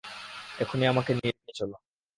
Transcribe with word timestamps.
এখনি 0.59 0.83
আমাকে 0.87 1.11
নিয়ে 1.13 1.33
চলো। 1.55 1.75